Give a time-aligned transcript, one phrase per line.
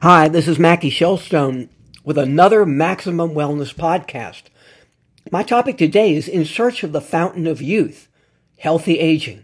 [0.00, 1.70] Hi, this is Mackie Shilstone
[2.04, 4.42] with another Maximum Wellness podcast.
[5.32, 8.06] My topic today is In Search of the Fountain of Youth
[8.58, 9.42] Healthy Aging.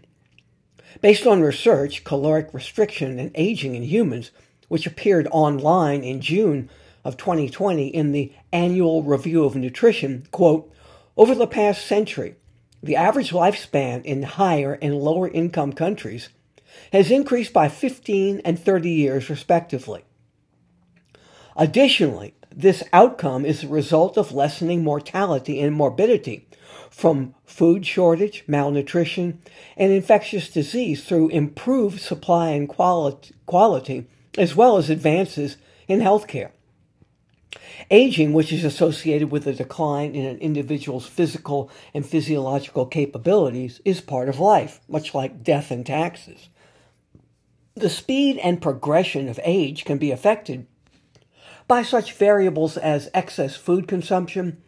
[1.01, 4.31] Based on research, caloric restriction and aging in humans,
[4.69, 6.69] which appeared online in June
[7.03, 10.73] of 2020 in the Annual Review of Nutrition, quote,
[11.17, 12.37] over the past century,
[12.81, 16.29] the average lifespan in higher and lower income countries
[16.93, 20.05] has increased by 15 and 30 years respectively.
[21.55, 26.47] Additionally, this outcome is the result of lessening mortality and morbidity
[26.89, 29.41] from food shortage, malnutrition,
[29.75, 34.07] and infectious disease through improved supply and quality,
[34.37, 35.57] as well as advances
[35.87, 36.51] in healthcare.
[37.91, 44.01] Aging, which is associated with a decline in an individual's physical and physiological capabilities, is
[44.01, 46.49] part of life, much like death and taxes.
[47.75, 50.67] The speed and progression of age can be affected
[51.67, 54.61] by such variables as excess food consumption,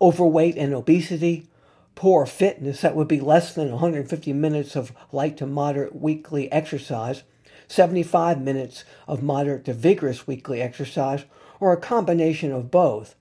[0.00, 1.48] overweight and obesity,
[1.94, 7.24] poor fitness that would be less than 150 minutes of light to moderate weekly exercise,
[7.66, 11.24] 75 minutes of moderate to vigorous weekly exercise,
[11.60, 13.14] or a combination of both,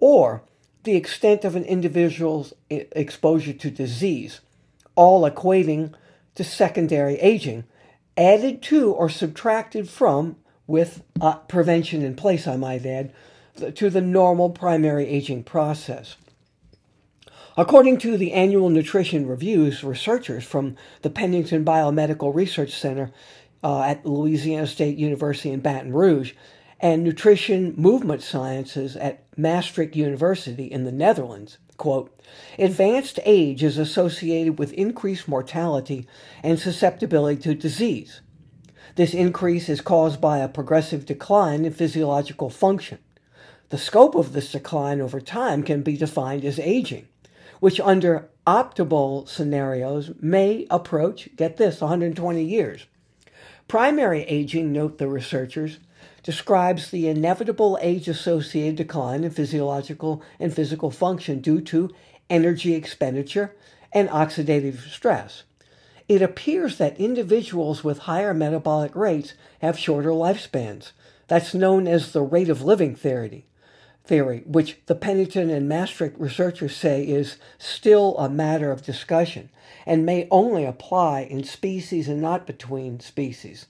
[0.00, 0.42] or
[0.82, 4.40] the extent of an individual's exposure to disease,
[4.94, 5.94] all equating
[6.34, 7.64] to secondary aging,
[8.16, 13.12] added to or subtracted from with uh, prevention in place, I might add,
[13.74, 16.16] to the normal primary aging process.
[17.56, 23.12] According to the annual nutrition reviews, researchers from the Pennington Biomedical Research Center
[23.62, 26.32] uh, at Louisiana State University in Baton Rouge
[26.80, 32.14] and nutrition movement sciences at Maastricht University in the Netherlands, quote,
[32.58, 36.06] advanced age is associated with increased mortality
[36.42, 38.20] and susceptibility to disease.
[38.96, 42.98] This increase is caused by a progressive decline in physiological function.
[43.70, 47.08] The scope of this decline over time can be defined as aging,
[47.58, 52.86] which under optimal scenarios may approach, get this, 120 years.
[53.66, 55.78] Primary aging, note the researchers,
[56.22, 61.90] describes the inevitable age associated decline in physiological and physical function due to
[62.30, 63.56] energy expenditure
[63.92, 65.42] and oxidative stress
[66.08, 70.92] it appears that individuals with higher metabolic rates have shorter lifespans.
[71.28, 73.46] That's known as the rate of living theory,
[74.04, 79.48] theory, which the Pennington and Maastricht researchers say is still a matter of discussion
[79.86, 83.66] and may only apply in species and not between species.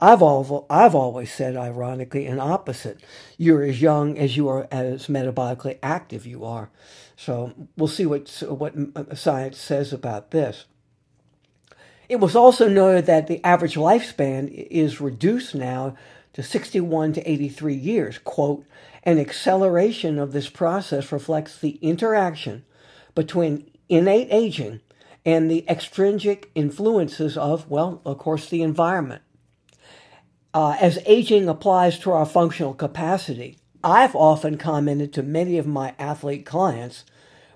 [0.00, 0.22] I've,
[0.68, 3.00] I've always said, ironically, an opposite.
[3.38, 6.70] You're as young as you are as metabolically active you are.
[7.16, 10.64] So we'll see what, what science says about this.
[12.14, 15.96] It was also noted that the average lifespan is reduced now
[16.34, 18.18] to 61 to 83 years.
[18.18, 18.64] Quote,
[19.02, 22.64] an acceleration of this process reflects the interaction
[23.16, 24.80] between innate aging
[25.26, 29.22] and the extrinsic influences of, well, of course, the environment.
[30.54, 35.96] Uh, as aging applies to our functional capacity, I've often commented to many of my
[35.98, 37.04] athlete clients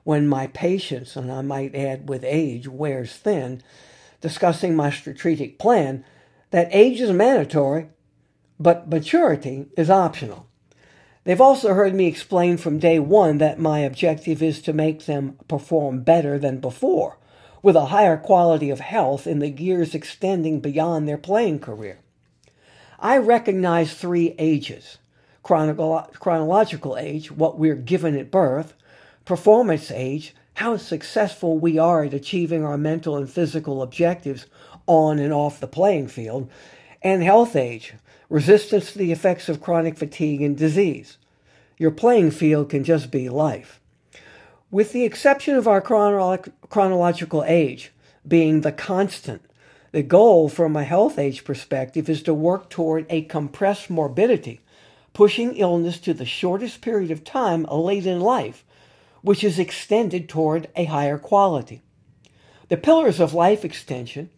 [0.02, 3.62] when my patience, and I might add with age, wears thin,
[4.20, 6.04] discussing my strategic plan
[6.50, 7.88] that age is mandatory,
[8.58, 10.46] but maturity is optional.
[11.24, 15.38] They've also heard me explain from day one that my objective is to make them
[15.46, 17.18] perform better than before,
[17.62, 21.98] with a higher quality of health in the years extending beyond their playing career.
[22.98, 24.98] I recognize three ages
[25.42, 28.74] chronological age, what we're given at birth,
[29.28, 34.46] performance age, how successful we are at achieving our mental and physical objectives
[34.86, 36.48] on and off the playing field,
[37.02, 37.92] and health age,
[38.30, 41.18] resistance to the effects of chronic fatigue and disease.
[41.76, 43.82] Your playing field can just be life.
[44.70, 47.92] With the exception of our chronolo- chronological age
[48.26, 49.42] being the constant,
[49.92, 54.62] the goal from a health age perspective is to work toward a compressed morbidity,
[55.12, 58.64] pushing illness to the shortest period of time late in life
[59.22, 61.82] which is extended toward a higher quality.
[62.68, 64.30] The pillars of life extension,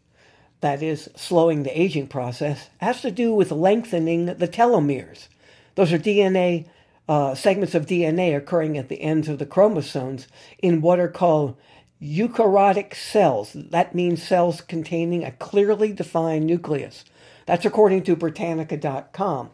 [0.61, 5.29] that is, slowing the aging process, has to do with lengthening the telomeres.
[5.75, 6.67] Those are DNA
[7.09, 10.29] uh, segments of DNA occurring at the ends of the chromosomes
[10.61, 11.57] in what are called
[12.01, 13.53] eukaryotic cells.
[13.53, 17.05] That means cells containing a clearly defined nucleus.
[17.47, 19.51] That's according to Britannica.com.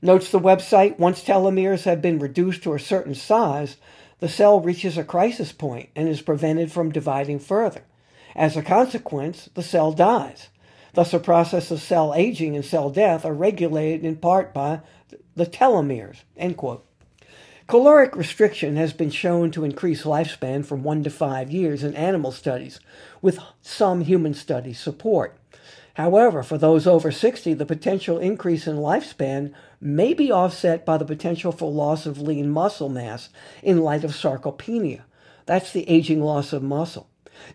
[0.00, 3.76] Notes the website once telomeres have been reduced to a certain size,
[4.24, 7.82] the cell reaches a crisis point and is prevented from dividing further.
[8.34, 10.48] As a consequence, the cell dies.
[10.94, 14.80] Thus, the process of cell aging and cell death are regulated in part by
[15.36, 16.22] the telomeres.
[16.38, 16.86] End quote.
[17.66, 22.32] Caloric restriction has been shown to increase lifespan from one to five years in animal
[22.32, 22.80] studies,
[23.20, 25.36] with some human study support.
[25.96, 29.52] However, for those over 60, the potential increase in lifespan
[29.84, 33.28] may be offset by the potential for loss of lean muscle mass
[33.62, 35.02] in light of sarcopenia.
[35.44, 37.08] That's the aging loss of muscle.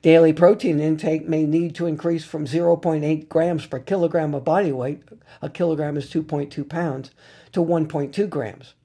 [0.04, 5.02] Daily protein intake may need to increase from 0.8 grams per kilogram of body weight,
[5.42, 7.10] a kilogram is 2.2 pounds,
[7.52, 8.76] to 1.2 grams.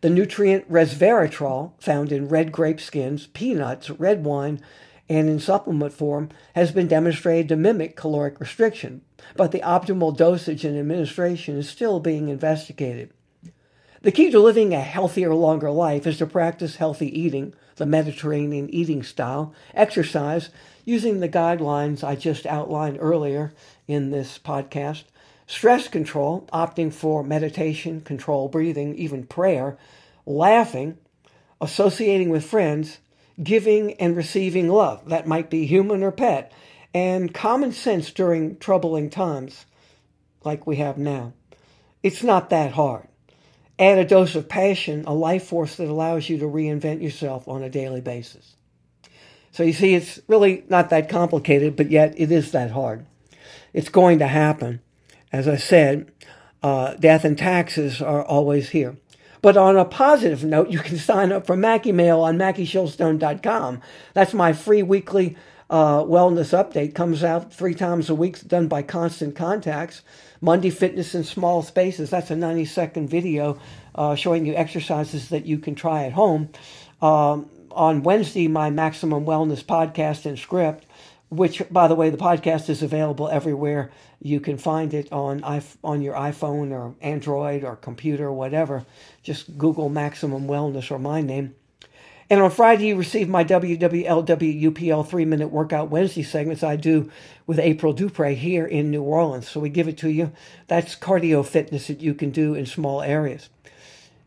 [0.00, 4.60] The nutrient resveratrol, found in red grape skins, peanuts, red wine,
[5.08, 9.02] and in supplement form, has been demonstrated to mimic caloric restriction,
[9.36, 13.10] but the optimal dosage and administration is still being investigated.
[14.02, 18.68] The key to living a healthier, longer life is to practice healthy eating, the Mediterranean
[18.68, 20.50] eating style, exercise,
[20.84, 23.52] using the guidelines I just outlined earlier
[23.88, 25.04] in this podcast,
[25.46, 29.76] Stress control, opting for meditation, control breathing, even prayer,
[30.24, 30.96] laughing,
[31.60, 32.98] associating with friends,
[33.42, 36.52] giving and receiving love, that might be human or pet,
[36.92, 39.66] and common sense during troubling times
[40.44, 41.32] like we have now.
[42.02, 43.08] It's not that hard.
[43.78, 47.62] Add a dose of passion, a life force that allows you to reinvent yourself on
[47.62, 48.54] a daily basis.
[49.50, 53.06] So you see, it's really not that complicated, but yet it is that hard.
[53.72, 54.80] It's going to happen
[55.34, 56.12] as I said,
[56.62, 58.96] uh, death and taxes are always here.
[59.44, 63.82] But on a positive note, you can sign up for Mackie Mail on MackieShilstone.com.
[64.14, 65.36] That's my free weekly
[65.68, 66.94] uh, wellness update.
[66.94, 70.00] Comes out three times a week, done by Constant Contacts.
[70.40, 72.08] Monday Fitness in Small Spaces.
[72.08, 73.58] That's a 90 second video
[73.94, 76.48] uh, showing you exercises that you can try at home.
[77.02, 80.83] Um, on Wednesday, my Maximum Wellness podcast and script
[81.36, 83.90] which, by the way, the podcast is available everywhere.
[84.20, 85.42] You can find it on
[85.82, 88.84] on your iPhone or Android or computer or whatever.
[89.22, 91.54] Just Google Maximum Wellness or my name.
[92.30, 97.10] And on Friday, you receive my WWLWUPL three minute workout Wednesday segments I do
[97.46, 99.48] with April Dupre here in New Orleans.
[99.48, 100.32] So we give it to you.
[100.66, 103.50] That's cardio fitness that you can do in small areas.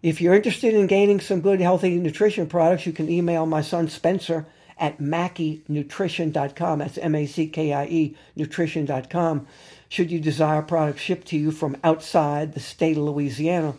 [0.03, 3.87] If you're interested in gaining some good, healthy nutrition products, you can email my son
[3.87, 4.45] Spencer
[4.79, 6.79] at MackieNutrition.com.
[6.79, 9.47] That's M A C K I E nutrition.com.
[9.89, 13.75] Should you desire products shipped to you from outside the state of Louisiana.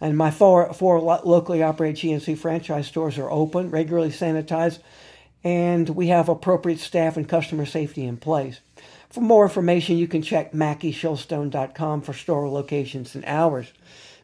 [0.00, 4.78] And my four, four locally operated GNC franchise stores are open, regularly sanitized,
[5.44, 8.60] and we have appropriate staff and customer safety in place.
[9.10, 13.72] For more information, you can check MackieShilstone.com for store locations and hours.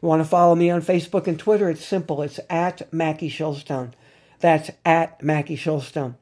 [0.01, 1.69] You want to follow me on Facebook and Twitter?
[1.69, 2.21] It's simple.
[2.21, 3.91] It's at Mackie Shilstone.
[4.39, 6.15] That's at Mackie Shilstone.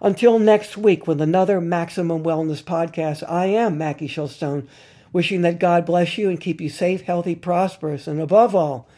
[0.00, 4.68] Until next week with another Maximum Wellness podcast, I am Mackie Shilstone,
[5.12, 8.88] wishing that God bless you and keep you safe, healthy, prosperous, and above all,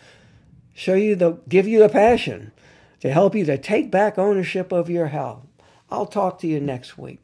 [0.74, 2.52] show you the give you the passion
[3.00, 5.46] to help you to take back ownership of your health.
[5.90, 7.20] I'll talk to you next week.